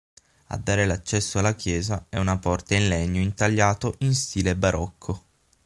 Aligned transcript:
A 0.47 0.57
dare 0.57 0.87
l'accesso 0.87 1.37
alla 1.37 1.53
chiesa 1.53 2.07
è 2.09 2.17
una 2.17 2.39
porta 2.39 2.73
in 2.73 2.87
legno 2.87 3.19
intagliato 3.21 3.97
in 3.99 4.15
stile 4.15 4.55
barocco. 4.55 5.25